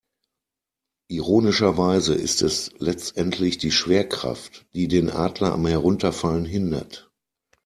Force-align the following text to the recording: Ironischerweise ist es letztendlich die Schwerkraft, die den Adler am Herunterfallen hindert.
Ironischerweise 1.11 2.15
ist 2.15 2.41
es 2.41 2.71
letztendlich 2.79 3.59
die 3.59 3.69
Schwerkraft, 3.69 4.65
die 4.73 4.87
den 4.87 5.11
Adler 5.11 5.53
am 5.53 5.67
Herunterfallen 5.67 6.45
hindert. 6.45 7.11